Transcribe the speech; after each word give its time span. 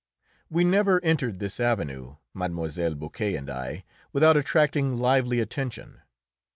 We 0.49 0.63
never 0.63 0.99
entered 1.03 1.37
this 1.37 1.59
avenue, 1.59 2.15
Mlle. 2.33 2.95
Boquet 2.95 3.35
and 3.37 3.47
I, 3.51 3.83
without 4.11 4.35
attracting 4.35 4.97
lively 4.97 5.39
attention. 5.39 6.01